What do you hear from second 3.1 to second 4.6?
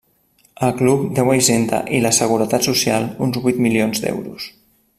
uns vuit milions d'euros.